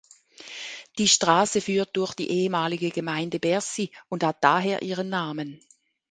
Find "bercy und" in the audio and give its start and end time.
3.39-4.23